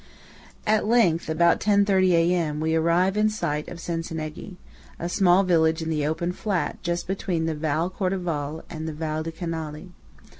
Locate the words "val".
7.53-7.91, 8.93-9.21